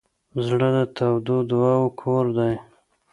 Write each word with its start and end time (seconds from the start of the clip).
زړه 0.47 0.69
د 0.75 0.77
تودو 0.95 1.35
دعاوو 1.49 1.95
کور 2.01 2.25
دی. 2.37 2.53